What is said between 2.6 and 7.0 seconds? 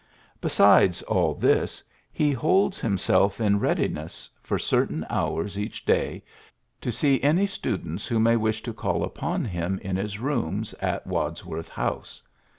himself in readiness, for certain hours each day, Cv 78 PHILLIPS BEOOKS to